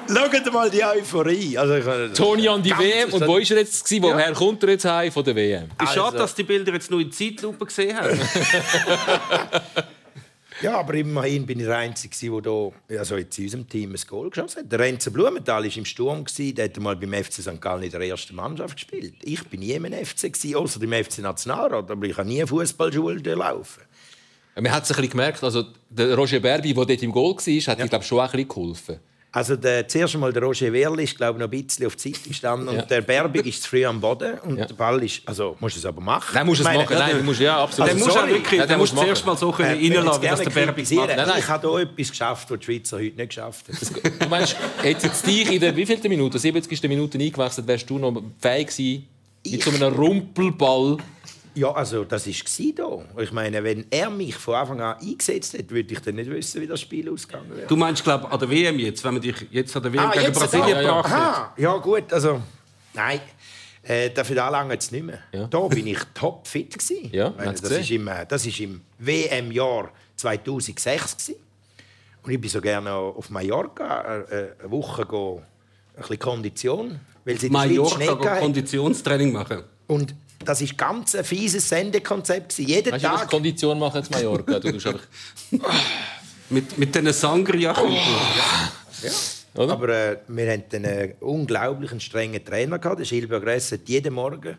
[0.08, 1.58] Schaut mal die Euphorie.
[1.58, 3.12] Also, ich- Toni an die WM.
[3.12, 3.84] Und wo ist er jetzt?
[3.84, 4.02] gewesen?
[4.02, 5.64] Woher kommt er jetzt heim von der WM?
[5.64, 8.18] Ist Also- schade, dass die Bilder jetzt nur in Zeitlupe gesehen haben.
[10.60, 14.00] Ja, aber immerhin bin ich der Einzige, der hier, also jetzt in unserem Team ein
[14.08, 14.72] Goal geschossen hat.
[14.72, 17.60] Der Renzo Blumenthal war im Sturm, der hat mal beim FC St.
[17.60, 19.14] Gallen in der ersten Mannschaft gespielt.
[19.22, 23.84] Ich bin nie im FC, außer im FC Nationalrat, aber ich habe nie Fußballschule durchlaufen.
[24.56, 27.72] Man hat es ein bisschen gemerkt, also der Roger Berbi, der dort im Goal war,
[27.72, 27.86] hat ja.
[27.86, 28.98] glaube schon ein bisschen geholfen.
[29.30, 32.12] Also der, zuerst einmal der Roger Werl ist, glaube ich, noch ein bisschen auf die
[32.14, 32.80] Seite gestanden Ja.
[32.80, 34.64] und der Berbig ist zu früh am Boden und Ja.
[34.64, 36.30] der Ball ist, also musst du es aber machen.
[36.32, 36.96] Nein, musst du es meine, machen.
[36.98, 37.92] Nein, du musst, ja, absolut.
[37.92, 38.30] Du auch sorry.
[38.30, 40.52] wirklich, Ja, musst du du zuerst mal so können Äh, ich reinlassen, dass es der
[40.52, 41.06] gerne Berbi kritisieren.
[41.08, 41.16] macht.
[41.18, 41.38] Nein, nein.
[41.40, 44.18] Ich habe hier etwas geschafft, was die Schweizer heute nicht geschafft haben.
[44.18, 46.82] Du meinst, hätte jetzt dich in der wievielten Minute, 70.
[46.88, 49.06] Minute eingewechselt, wärst du noch fähig gewesen,
[49.46, 50.96] mit so einem Rumpelball...
[51.54, 53.22] Ja, also das war da.
[53.22, 56.60] Ich meine, wenn er mich von Anfang an eingesetzt hätte, würde ich dann nicht wissen,
[56.60, 57.66] wie das Spiel ausgegangen wäre.
[57.66, 60.24] Du meinst, glaube an der WM jetzt, wenn man dich jetzt an der WM gegen
[60.24, 60.80] jetzt Brasilien da.
[60.80, 61.20] gebracht hat?
[61.20, 62.40] Aha, ja gut, also
[62.94, 63.20] nein.
[63.82, 65.20] Äh, dafür anlange jetzt nicht mehr.
[65.32, 65.46] Ja.
[65.46, 67.08] Da bin ich topfit gewesen.
[67.10, 71.40] Ja, hat's das ist im, äh, das ist im WM-Jahr 2006 gewesen.
[72.22, 75.40] Und ich bin so gerne auf Mallorca äh, eine Woche go,
[75.94, 78.40] ein bisschen Kondition, weil sie Mallorca.
[78.40, 79.62] Konditionstraining machen.
[79.86, 82.58] Und das ist ganz ein fieses Sendekonzept.
[82.58, 83.30] Jeden Weißt du, was Tag.
[83.30, 84.58] Kondition machen jetzt Mallorca?
[84.58, 85.00] Du einfach,
[86.50, 87.74] Mit, mit diesen sangria
[89.54, 89.72] oder?
[89.72, 93.00] Aber äh, wir hatten einen unglaublichen strengen Trainer gehabt.
[93.00, 94.56] Der Schilberg Gress hat jeden Morgen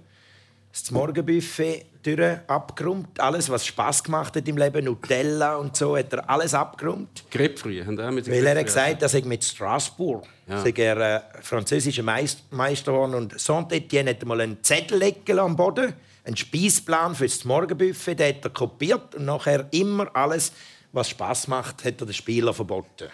[0.72, 3.20] das Morgenbuffet durch abgeräumt.
[3.20, 7.24] Alles, was Spaß gemacht hat im Leben, Nutella und so, hat er alles abgeräumt.
[7.32, 10.64] Grapefruit, haben auch mit Weil er hat gesagt, dass er mit Strasbourg Ja.
[10.64, 15.56] sei er äh, französischer Meist Meister geworden und Saint-Étienne hat mal einen Zettel legen am
[15.56, 15.94] Boden,
[16.26, 20.52] einen Speisplan für das Morgenbuffet, den hat er kopiert und nachher immer alles,
[20.92, 23.10] was Spaß macht, hat er den Spieler verboten.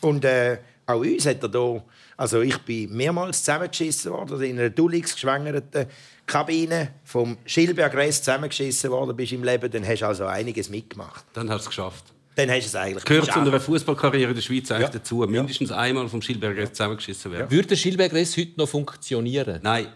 [0.00, 1.82] Und äh, auch uns hat er da,
[2.16, 5.86] also ich bin mehrmals zusammengeschissen worden, also in einer Dulix geschwängerten
[6.26, 11.24] Kabine vom Schilberg Rest zusammengeschissen worden bist im Leben, dann hast du also einiges mitgemacht.
[11.32, 12.11] Dann hast du es geschafft.
[12.34, 14.92] Dann hast du es eigentlich Gehört zu einer Fußballkarriere in der Schweiz eigentlich Ja.
[14.92, 15.16] dazu.
[15.28, 17.50] Mindestens einmal vom Schilberger zusammengeschissen werden.
[17.50, 19.60] Würde der Schilberg Ress heute noch funktionieren?
[19.62, 19.88] Nein.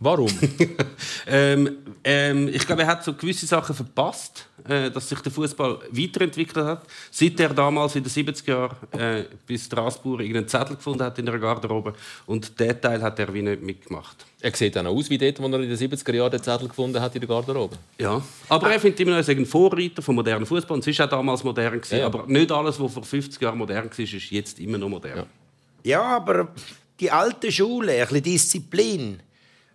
[0.00, 0.30] Warum?
[1.26, 5.80] ähm, ähm, ich glaube, er hat so gewisse Sachen verpasst, äh, dass sich der Fußball
[5.90, 6.82] weiterentwickelt hat.
[7.10, 11.26] Seit er damals in den 70er Jahren äh, bis Straßburg irgendeinen Zettel gefunden hat in
[11.26, 11.94] der Garderobe
[12.26, 14.24] und den Teil hat er wie nicht mitgemacht.
[14.40, 16.68] er sieht dann auch aus wie dort, wo er in den 70er Jahren den Zettel
[16.68, 17.76] gefunden hat in der Garderobe.
[17.98, 18.22] Ja.
[18.48, 20.76] Aber er findet immer noch, ein Vorreiter vom modernen Fußball.
[20.76, 21.80] Und es war auch damals modern.
[21.80, 21.98] Gewesen.
[21.98, 22.06] Ja.
[22.06, 25.18] Aber nicht alles, was vor 50 Jahren modern war, ist jetzt immer noch modern.
[25.18, 25.26] Ja.
[25.84, 26.48] Ja, aber
[27.00, 29.20] die alte Schule, ein bisschen Disziplin.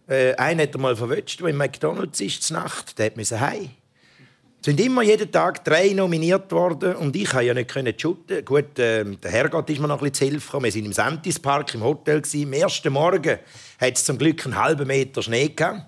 [0.07, 2.97] Äh, einer hat mal verwünscht, der im McDonalds ist, Nacht.
[2.99, 3.69] Der musste heim.
[4.59, 8.45] Es sind immer jeden Tag drei nominiert worden und ich konnte ja nicht shooten.
[8.45, 10.65] Gut, äh, der Herrgott ist mir noch ein bisschen zu Hilfe gekommen.
[10.65, 12.21] Wir waren im Sentis-Park im Hotel.
[12.33, 13.39] Am ersten Morgen
[13.79, 15.81] hat es zum Glück einen halben Meter Schnee gehabt.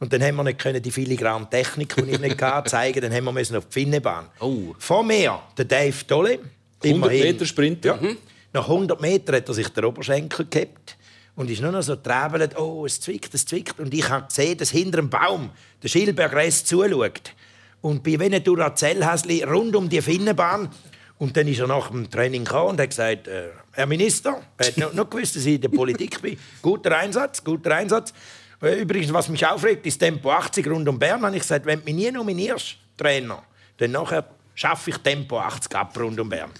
[0.00, 3.00] Und dann haben wir nicht können die filigrane Technik, die ich nicht hatte, zeigen.
[3.02, 4.28] Dann haben wir müssen auf die Finnenbahn.
[4.40, 4.74] Oh.
[4.78, 6.38] Vor mir der Dave Tolle.
[6.82, 7.98] 100 Immerhin- Meter Sprinter.
[8.02, 8.08] Ja.
[8.52, 10.96] Nach 100 Metern hat er sich der Oberschenkel gehabt
[11.36, 13.78] und ist nur noch so träbelt, oh, es zwickt, es zwickt.
[13.78, 15.50] Und ich habe gesehen, dass hinter dem Baum
[15.82, 17.32] der Schilberg Rest zuschaut.
[17.80, 20.68] Und bei wenn Duracell-Häsli rund um die Finnenbahn.
[21.18, 24.66] Und dann ist er nach dem Training gekommen und hat gesagt, äh, Herr Minister, er
[24.66, 26.38] hat noch, noch gewusst, dass ich in der Politik bin.
[26.62, 28.14] Guter Einsatz, guter Einsatz.
[28.62, 31.22] Äh, Übrigens, was mich aufregt, ist Tempo 80 rund um Bern.
[31.22, 33.42] Habe ich gesagt, wenn du mich nie nominierst, Trainer,
[33.76, 36.50] dann nachher schaffe ich Tempo 80 ab rund um Bern.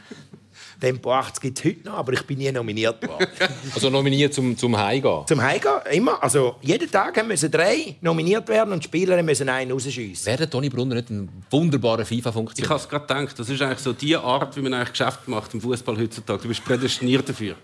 [0.81, 3.27] Tempo 80 gibt es heute noch, aber ich bin nie nominiert worden.
[3.75, 5.27] Also nominiert zum, zum Heimgehen.
[5.27, 6.23] Zum Heimgehen, immer.
[6.23, 10.27] Also, jeden Tag müssen drei nominiert werden und die Spieler müssen einen rausschiessen.
[10.27, 12.71] Wäre Toni Brunner nicht ein wunderbarer Ich FIFA-Funktionär?
[12.71, 15.55] habe es gerade gedacht, das ist eigentlich so die Art, wie man eigentlich Geschäft macht
[15.55, 16.43] im Fußball heutzutage.
[16.43, 17.55] Du bist prädestiniert dafür.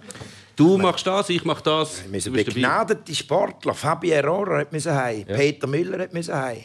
[0.54, 2.02] Du machst das, ich mach das.
[2.04, 3.74] Wir müssen begnadete Sportler.
[3.74, 5.24] Fabio Rohrer hat müssen heim.
[5.28, 5.36] Ja.
[5.36, 6.62] Peter Müller hat müssen heim.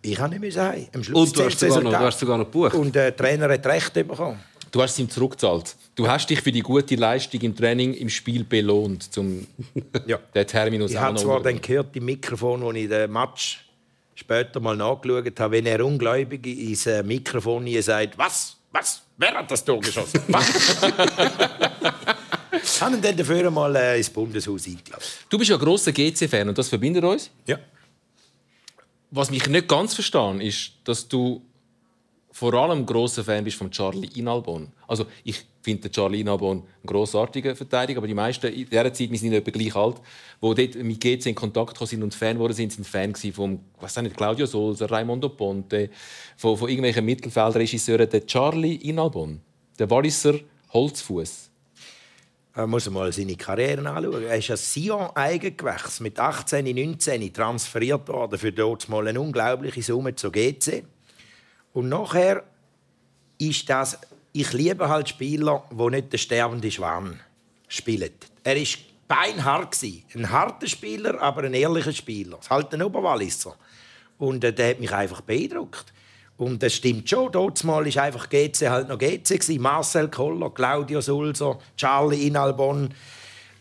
[0.00, 0.86] Ich habe nicht müssen heim.
[0.94, 2.74] Am Schluss Und du hast, sogar noch, du hast sogar noch gebucht.
[2.74, 4.38] Und der Trainer hat recht bekommen.
[4.70, 5.76] Du hast es ihm zurückgezahlt.
[5.94, 9.46] Du hast dich für die gute Leistung im Training im Spiel belohnt, zum
[10.06, 10.18] ja.
[10.34, 13.64] den Terminus Ich habe zwar dann gehört im Mikrofon, wo ich den Match
[14.14, 19.34] später mal nachgeschaut habe, wenn er ungläubig ins äh, Mikrofon hier sagt, was, was, wer
[19.34, 20.20] hat das Tor geschossen?
[20.28, 20.82] Was?
[22.80, 25.04] haben ihn dann dafür einmal äh, ins Bundeshaus eingeladen.
[25.28, 27.30] Du bist ja ein grosser GC-Fan und das verbindet uns.
[27.46, 27.58] Ja.
[29.10, 31.42] Was mich nicht ganz verstehe, ist, dass du
[32.38, 34.68] vor allem großer Fan bist von Charlie Inalbon.
[34.86, 39.18] Also ich finde Charlie Inalbon ein grossartiger Verteidiger, aber die meisten in dieser Zeit, wir
[39.18, 39.96] sind etwa gleich alt,
[40.40, 43.58] wo dort mit GC in Kontakt gekommen sind und Fan geworden sind, sind Fan von
[43.80, 45.90] was nicht, Claudio Solzer, Raimondo Ponte,
[46.36, 48.08] von, von irgendwelchen Mittelfeldregisseuren.
[48.08, 49.40] Der Charlie Inalbon,
[49.76, 50.34] der Walliser
[50.72, 51.50] Holzfuß.
[52.54, 54.22] Man muss mal seine Karriere anschauen.
[54.22, 59.82] Er ist ein Sion Eigengewächs mit 18, 19 transferiert worden für dort mal eine unglaubliche
[59.82, 60.84] Summe zu GC.
[61.78, 62.42] Und nachher
[63.38, 63.96] ist das,
[64.32, 67.20] ich liebe halt Spieler, die nicht der sterbende Schwan
[67.68, 68.10] spielen.
[68.42, 68.66] Er war
[69.06, 69.78] beinhart.
[70.12, 72.40] Ein harter Spieler, aber ein ehrlicher Spieler.
[72.50, 73.54] Halt ein Oberwalliser.
[74.18, 75.92] Und äh, der hat mich einfach beeindruckt.
[76.36, 77.30] Und das stimmt schon.
[77.30, 79.60] Dort mal war einfach GC halt noch GC.
[79.60, 82.92] Marcel Koller, Claudio Sulzer, Charlie Inalbon,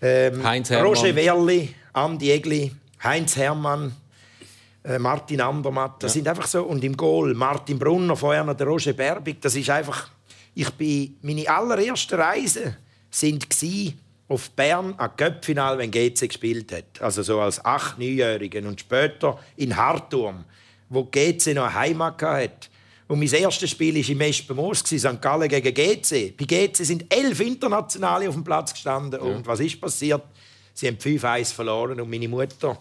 [0.01, 2.71] ähm, Roger Werli, Andi Egli,
[3.03, 3.95] Heinz Hermann.
[4.88, 6.21] Äh, Martin Andermatt, das ja.
[6.21, 9.69] sind einfach so und im Goal Martin Brunner, vorher noch der Roger Berbig, das ist
[9.69, 10.10] einfach,
[10.56, 12.78] ich bin, meine allerersten Reisen
[13.10, 13.45] sind
[14.30, 19.38] auf Bern am Köpfinal, wenn GC gespielt hat, also so als 8-, 9-Jährigen und später
[19.58, 20.45] in Harturm,
[20.88, 22.69] wo GC noch eine Heimat hatte.
[23.10, 25.21] Und mein erstes Spiel war im Espenmoos, St.
[25.21, 26.36] Gallen gegen GC.
[26.38, 29.19] Bei GC sind elf Internationale auf dem Platz gestanden.
[29.21, 29.36] Ja.
[29.36, 30.23] Und was ist passiert?
[30.73, 32.78] Sie haben 5-1 verloren und meine Mutter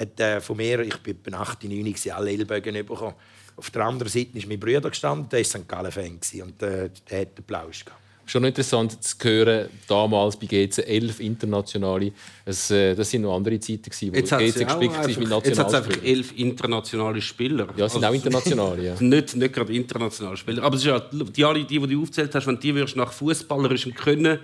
[0.00, 3.14] hat äh, von mir, ich bin bei 8, 9, alle Ellbogen bekommen.
[3.56, 5.68] Auf der anderen Seite ist mein Bruder gestanden, der war St.
[5.68, 8.00] Gallen-Fan und äh, der hat den Plausch gehabt.
[8.24, 12.12] Schon interessant zu hören, damals bei GC 11 internationale.
[12.44, 15.42] Es, äh, das sind noch andere Zeiten, wo jetzt GC gespickt ist mit Nationalspielern.
[15.44, 17.66] Jetzt hat es einfach elf internationale Spieler.
[17.76, 18.84] Ja, es sind also, auch internationale.
[18.84, 18.94] Ja.
[19.00, 20.62] nicht, nicht gerade internationale Spieler.
[20.62, 23.12] Aber es ist ja, die, alle, die, die du aufgezählt hast, wenn die würdest nach
[23.12, 24.38] fußballerischem Können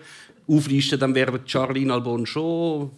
[0.49, 2.91] auflisten, dann wäre Charlie Albon schon.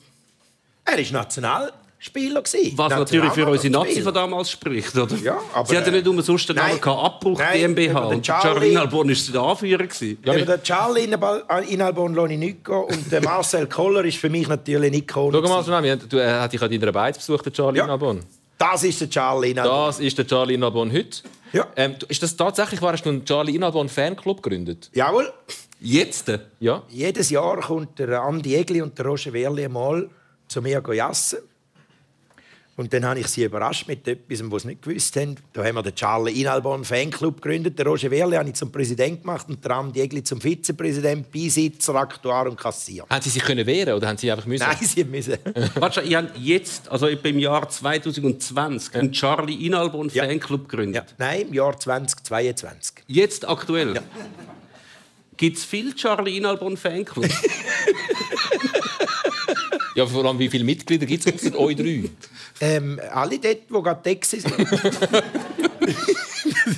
[0.86, 2.78] Er ist national Spieler gewesen.
[2.78, 5.16] Was natürlich für unsere Nazi von damals spricht, oder?
[5.16, 8.06] Ja, aber, Sie hatten nicht umsonst den Namen Abbruch nein, GmbH.
[8.06, 9.86] Und Charlie Inalbon war der Anführer.
[9.86, 10.18] Gewesen.
[10.24, 12.68] Ja, der Charlie Inalbon lasse ich nicht.
[12.68, 16.62] Und der Marcel Koller ist für mich natürlich nicht Schau mal, Tsunami, du äh, dich
[16.62, 17.84] an deiner Beiz besucht, der Charlie ja.
[17.84, 18.20] Inalbon.
[18.56, 19.86] Das ist der Charlie Inalbon.
[19.86, 21.22] Das ist der Charlie Inalbon heute.
[21.52, 21.66] Ja.
[21.76, 24.90] Ähm, ist das tatsächlich wahr, hast du einen Charlie Inalbon Fanclub gegründet?
[24.92, 25.32] Jawohl.
[25.80, 26.30] Jetzt?
[26.60, 26.82] Ja.
[26.88, 30.08] Jedes Jahr kommt der Andi Egli und der Roger Werli mal
[30.48, 31.38] zu mir jassen.
[32.78, 35.34] Und dann habe ich sie überrascht mit etwas, was sie nicht gewusst haben.
[35.52, 37.76] Da haben wir den Charlie Inalbon Fanclub gegründet.
[37.76, 41.96] Den Roger Werle habe ich zum Präsident gemacht und der Andi Egli zum Vizepräsident, Beisitzer,
[41.96, 43.04] Aktuar und Kassier.
[43.10, 44.64] Haben Sie sich können wehren oder haben Sie einfach müssen?
[44.64, 45.38] Nein, Sie müssen.
[45.74, 51.04] Warte, ich habe jetzt, also im Jahr 2020, einen Charlie Inalbon Fanclub gegründet.
[51.18, 51.26] Ja.
[51.26, 52.94] Nein, im Jahr 2022.
[53.08, 53.96] Jetzt aktuell?
[53.96, 54.02] Ja.
[55.38, 57.28] Gibt es viele Charlie Inalbon Fanclubs?
[59.94, 62.10] ja, vor allem, wie viele Mitglieder gibt es außer euch drei?
[62.60, 64.58] Ähm, alle dort, die gerade Texas sind.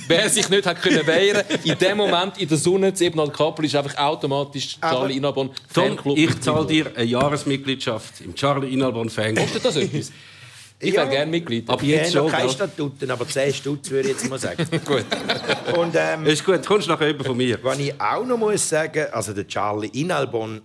[0.07, 3.65] Wer sich nicht hat können wehren in dem Moment in der Sonne zu Ebnal Kappel
[3.65, 6.15] ist einfach automatisch Charlie Inalbon Fanclub.
[6.17, 9.45] Ich zahle dir eine Jahresmitgliedschaft im Charlie Inalbon Fanclub.
[9.45, 10.11] Kostet das etwas?
[10.81, 11.69] Ich wäre ja, gerne Mitglied.
[11.69, 12.29] Aber jetzt schon.
[12.29, 14.65] keine Statuten, aber 10 Stutz würde ich jetzt mal sagen.
[14.85, 15.05] gut.
[15.77, 17.59] Und, ähm, ist gut, kommst du nachher von mir.
[17.63, 20.61] Was ich auch noch muss sagen, also der Charlie Inalbon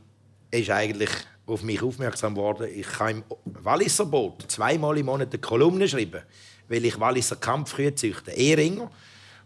[0.50, 1.10] ist eigentlich
[1.46, 2.68] auf mich aufmerksam geworden.
[2.74, 3.24] Ich kann im
[3.62, 6.22] Walliser Boot zweimal im Monat eine Kolumne schreiben,
[6.68, 8.90] weil ich Walliser Kampfkühe züchte, Ehringer.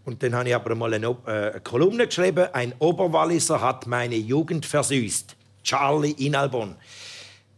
[0.05, 2.49] Und dann habe ich aber mal eine, äh, eine Kolumne geschrieben.
[2.53, 5.37] Ein Oberwalliser hat meine Jugend versüßt.
[5.63, 6.77] Charlie Inalbon.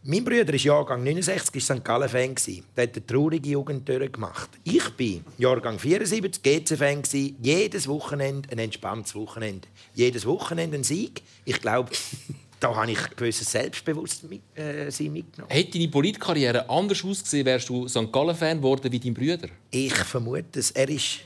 [0.04, 1.84] Mein Bruder ist Jahrgang 69, ist St.
[1.84, 2.34] Gallen-Fan.
[2.76, 4.50] Der hat eine traurige Jugend durchgemacht.
[4.64, 7.02] Ich bin Jahrgang 74, GC-Fan.
[7.40, 9.68] Jedes Wochenende ein entspanntes Wochenende.
[9.94, 11.22] Jedes Wochenende ein Sieg.
[11.44, 11.92] Ich glaube,
[12.60, 15.52] da habe ich ein gewisses Selbstbewusstsein äh, mitgenommen.
[15.52, 18.10] Hätte deine Politkarriere anders ausgesehen, wärst du St.
[18.10, 19.50] Gallen-Fan geworden wie dein Bruder?
[19.70, 20.72] Ich vermute es.
[20.72, 21.20] Er ist,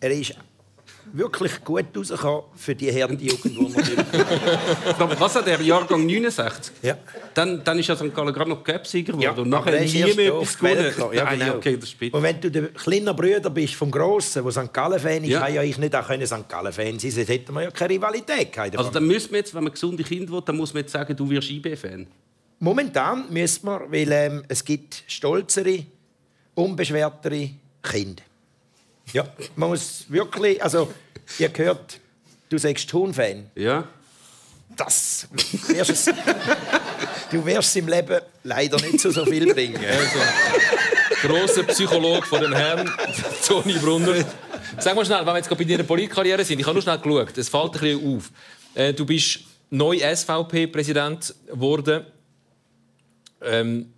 [0.00, 0.34] er ist
[1.12, 6.74] wirklich gut rausgekommen für die harte Jugend, die wir was hat der Jahrgang 69?
[6.82, 6.96] Ja.
[7.34, 8.14] Dann, dann ist ja St.
[8.14, 10.94] Gallen gerade noch Cup-Sieger geworden Ja, und nachher nie mehr etwas gewonnen.
[11.12, 11.54] Ja, Nein, genau.
[11.56, 11.94] okay, das.
[12.12, 14.72] Und wenn du der kleine Bruder bist vom Grossen, der St.
[14.72, 15.40] Gallen-Fan ist, Ja.
[15.40, 16.48] kann ja ich nicht auch können St.
[16.48, 19.64] Gallen-Fan sein Sonst hätten wir ja keine Rivalität der Also dann müssen wir jetzt, wenn
[19.64, 22.06] man gesunde Kinder will, dann muss man jetzt sagen, du wirst IB-Fan.
[22.58, 25.84] Momentan müssen wir, weil ähm, es gibt stolzere,
[26.54, 27.50] unbeschwertere
[27.82, 28.22] Kinder.
[29.12, 30.92] Ja, man muss wirklich, also
[31.38, 32.00] ihr gehört,
[32.48, 33.50] du sagst Thun-Fan.
[33.54, 33.84] Ja.
[34.76, 35.28] Das
[35.68, 36.04] wirst es,
[37.30, 39.80] du wirst im Leben leider nicht so, so viel bringen.
[41.20, 42.90] Grosser Psychologe von dem Herrn
[43.46, 44.24] Toni Brunner.
[44.78, 47.36] Sag mal schnell, wenn wir jetzt bei deiner Politkarriere sind, ich habe nur schnell geschaut,
[47.36, 48.30] es fällt ein bisschen auf.
[48.74, 52.06] Äh, du bist neu SVP-Präsident geworden.
[53.42, 53.92] Ähm,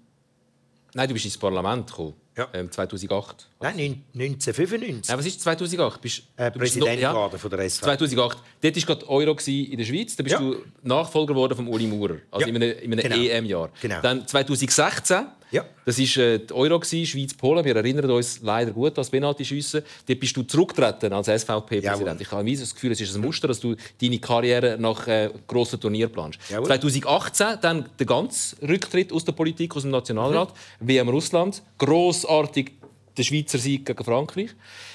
[0.92, 2.14] nein, du bist ins Parlament gekommen.
[2.36, 2.48] Ja.
[2.52, 3.48] Ähm, 2008.
[3.60, 5.08] Nein, neun- 1995.
[5.08, 6.00] Nein, was ist 2008?
[6.00, 7.84] Bist, Äh, du bist Präsident noch- geworden von der SV.
[7.84, 8.38] 2008.
[8.60, 10.16] Dort war gerade Euro in der Schweiz.
[10.16, 10.40] Da bist Ja.
[10.40, 12.16] du Nachfolger geworden von Uli Maurer.
[12.32, 12.54] Also Ja.
[12.54, 13.16] in einem, in einem Genau.
[13.16, 13.70] EM-Jahr.
[13.80, 14.00] Genau.
[14.00, 15.26] Dann 2016.
[15.54, 15.64] Ja.
[15.84, 17.64] Das war äh, die Euro, Schweiz-Polen.
[17.64, 19.82] Wir erinnern uns leider gut an das Penalty-Schiessen.
[20.04, 22.20] Dort bist du zurückgetreten als SVP-Präsident.
[22.20, 25.78] Ich habe das Gefühl, es ist ein Muster, dass du deine Karriere nach äh, grossen
[25.78, 26.40] Turnier planst.
[26.50, 26.66] Jawohl.
[26.66, 30.52] 2018 dann der ganze Rücktritt aus der Politik, aus dem Nationalrat.
[30.80, 31.62] WM Russland.
[31.78, 32.72] Grossartig
[33.16, 34.50] der Schweizer Sieg gegen Frankreich.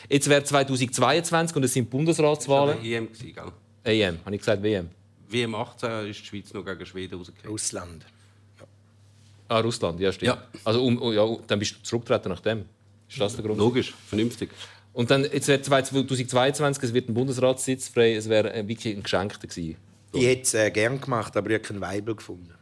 [0.09, 2.75] Jetzt wäre 2022 und es sind Bundesratswahlen.
[2.75, 4.01] Das war EM, gell?
[4.01, 4.89] EM, habe ich gesagt WM?
[5.29, 7.49] WM 18 ist die Schweiz noch gegen Schweden rausgekommen.
[7.49, 8.05] Russland.
[9.49, 10.27] Ah, Russland, ja, stimmt.
[10.27, 10.43] Ja.
[10.63, 12.65] Also, um, um, ja, dann bist du zurückgetreten nach dem.
[13.09, 13.57] Ist das der Grund?
[13.57, 14.51] Logisch, vernünftig.
[14.93, 19.01] Und dann, jetzt wäre 2022, es wird ein Bundesratssitz frei, es wäre äh, wirklich ein
[19.01, 19.77] Geschenkter gewesen.
[20.13, 22.53] Ich hätte es äh, gern gemacht, aber ich habe keinen Weibel gefunden.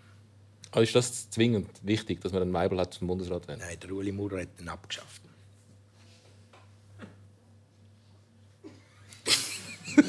[0.72, 3.62] Aber ist das zwingend wichtig, dass man einen Weibel hat zum Bundesrat werden?
[3.66, 5.22] Nein, der Uli Maurer hat ihn abgeschafft.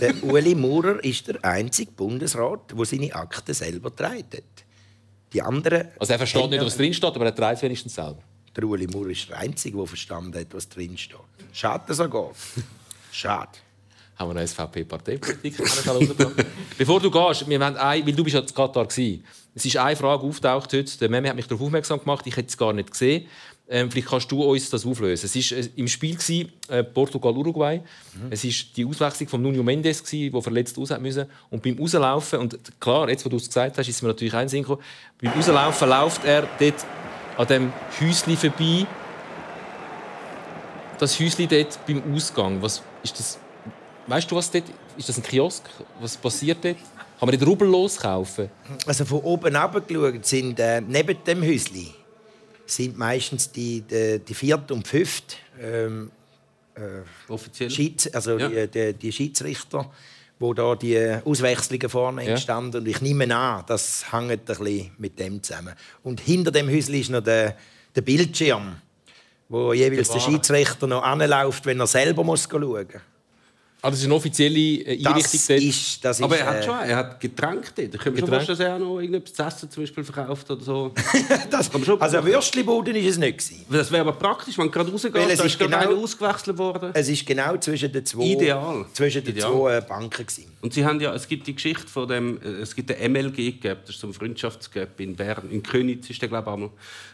[0.01, 4.65] der Uli Maurer ist der einzige Bundesrat, der seine Akten selber trägt.
[5.33, 5.89] Die anderen.
[5.99, 8.23] Also er versteht nicht, was drin steht, aber er trägt es wenigstens selber.
[8.57, 11.19] Der Uli Maurer ist der Einzige, der verstanden hat, was drin steht.
[11.53, 12.35] Schade, dass er geht.
[13.13, 13.51] Schade.
[14.17, 15.57] Haben wir eine SVP-Parteipolitik?
[16.77, 19.25] Bevor du gehst, wir ein, weil du bist ja in Katar gewesen.
[19.55, 20.99] Es ist eine Frage aufgetaucht heute.
[20.99, 22.27] Der Meme hat mich darauf aufmerksam gemacht.
[22.27, 23.29] Ich hätte es gar nicht gesehen.
[23.71, 25.27] Ähm, vielleicht kannst du uns das auflösen.
[25.27, 27.83] Es war äh, im Spiel gewesen, äh, Portugal-Uruguay.
[28.31, 31.27] Es war die Auswechslung von Nuno Mendes, gewesen, der verletzt raus müssen.
[31.51, 34.49] Und beim Rauslaufen, und klar, jetzt, wo du es gesagt hast, ist mir natürlich ein
[34.49, 34.83] Sinn gekommen.
[35.21, 36.87] Beim Rauslaufen läuft er dort
[37.37, 38.87] an dem Häuschen vorbei.
[40.99, 43.39] Das Häuschen dort beim Ausgang, was ist das?
[44.07, 44.65] Weißt du, was dort
[44.97, 45.11] ist?
[45.11, 45.65] das ein Kiosk?
[46.01, 46.79] Was passiert dort?
[47.19, 48.49] Kann man nicht rubbellos kaufen?
[48.87, 51.93] Also von oben herabgeschaut sind äh, neben dem Häusli
[52.71, 56.11] sind meistens die, die, die vierte und fünfte ähm,
[57.29, 57.71] Offiziell.
[57.71, 58.49] Schieds, also Ja.
[58.49, 59.91] die, die, die Schiedsrichter,
[60.39, 62.31] wo da die Auswechslungen vorne Ja.
[62.31, 62.77] entstanden.
[62.79, 65.75] Und ich nehme an, das hängt ein bisschen mit dem zusammen.
[66.05, 67.57] Und hinter dem Häusli ist noch der,
[67.97, 68.77] der Bildschirm,
[69.49, 72.87] wo jeweils der Schiedsrichter noch anläuft, wenn er selber muss schauen muss.
[73.81, 75.61] Ah, das ist eine offizielle äh, Einrichtung Das dort.
[75.63, 77.95] ist, das Aber ist, er hat äh, schon, er hat Getränke dort.
[77.95, 80.51] Ich kann mir schon vorstellen, dass er auch noch irgendetwas zu essen zum Beispiel verkauft
[80.51, 80.93] oder so.
[81.51, 82.27] das, Kann man schon also machen.
[82.33, 83.65] Würstchenboden ist es nicht gewesen.
[83.71, 86.59] Das wäre aber praktisch, wenn du gerade rausgehst, Weil da es ist genau- einer ausgewechselt
[86.59, 86.91] worden.
[86.93, 88.85] Es ist genau zwischen den zwei, Ideal.
[88.95, 89.53] Zwischen den Ideal.
[89.53, 90.53] zwei äh, Banken gewesen.
[90.61, 93.61] Und sie haben ja, es gibt die Geschichte von dem, äh, es gibt den MLG
[93.61, 96.71] Gap, das ist so ein Freundschaftsgap in Bern, in Köniz ist der glaube ich einmal,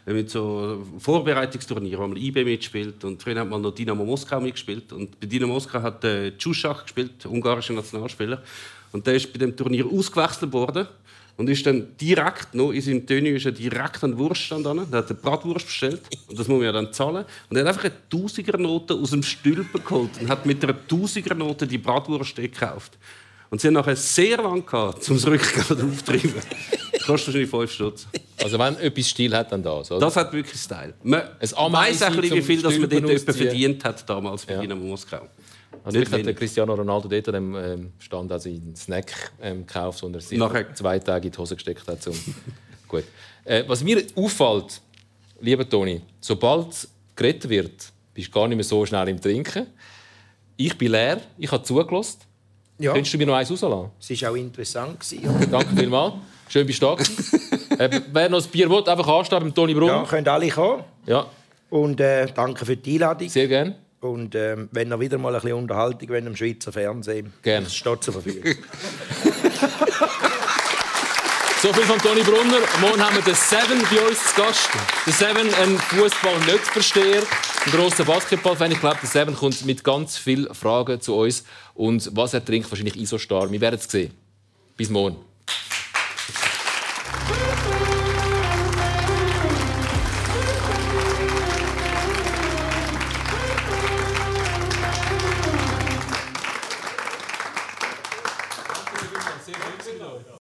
[0.06, 4.92] mit so Vorbereitungsturnieren, wo man IB mitspielt und früher hat man noch Dynamo Moskau mitgespielt
[4.94, 8.42] und bei Dynamo Moskau hat äh, Tschuschak gespielt, ungarischer Nationalspieler
[8.92, 10.86] und der ist bei dem Turnier ausgewechselt worden
[11.36, 14.88] und ist dann direkt noch in seinem Tenue ist er direkt an den Wurststand an,
[14.90, 17.68] der hat eine Bratwurst bestellt und das muss man ja dann zahlen und er hat
[17.68, 22.96] einfach eine Tausigernote aus dem Stülpen geholt und hat mit einer Tausigernote die Bratwurst gekauft.
[23.50, 26.32] Und sie haben nachher sehr lange gehabt, um das Rückgeld aufzutreiben.
[27.06, 28.06] Kostet wahrscheinlich 5 Stutz.
[28.42, 29.92] Also wenn etwas Stil hat, dann das.
[29.92, 30.00] Oder?
[30.00, 30.94] Das hat wirklich Style.
[31.04, 34.60] Man weiß auch ein bisschen, wie viel dass man dort verdient hat damals bei Ja.
[34.60, 35.28] Dynamo Moskau.
[35.84, 36.36] Also nicht ich hat der wenig.
[36.38, 40.38] Cristiano Ronaldo dort an dem ähm, Stand also einen Snack ähm, gekauft, und er sich
[40.38, 42.02] Nachher- zwei Tage in die Hose gesteckt hat.
[42.02, 42.14] Zum
[42.88, 43.04] Gut.
[43.44, 44.80] Äh, was mir auffällt,
[45.40, 49.66] lieber Toni, sobald geredet wird, bist du gar nicht mehr so schnell im Trinken.
[50.56, 52.20] Ich bin leer, ich habe zugelassen.
[52.78, 53.90] Ja, Könntest du mir noch eins rauslassen?
[54.00, 54.98] es war auch interessant.
[55.00, 55.48] Gewesen.
[55.50, 56.14] Danke vielmals.
[56.48, 56.96] Schön bist du da.
[57.84, 60.06] äh, wer noch ein Bier will, einfach anstehen beim Toni Ja, Brunn.
[60.06, 60.82] können alle kommen.
[61.06, 61.26] Ja,
[61.70, 63.28] Und äh, danke für die Einladung.
[63.28, 63.76] sehr gerne.
[64.04, 67.64] Und ähm, wenn ihr wieder mal ein bisschen Unterhaltung wollt im Schweizer Fernsehen, Gerne.
[67.64, 68.54] das steht zur Verfügung.
[71.62, 72.58] So viel von Toni Brunner.
[72.82, 74.68] Morgen haben wir den Seven bei uns zu Gast.
[75.06, 77.22] Der Seven, ein Fußball-Nicht-Versteher.
[77.22, 78.72] ein grosser Basketball-Fan.
[78.72, 81.42] Ich glaube, der Seven kommt mit ganz vielen Fragen zu uns.
[81.72, 83.50] Und was er trinkt, wahrscheinlich Isostar.
[83.50, 84.12] Wir werden es sehen.
[84.76, 85.16] Bis morgen.